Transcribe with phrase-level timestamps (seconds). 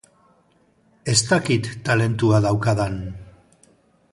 [1.13, 2.97] Ez dakit talentua daukadan.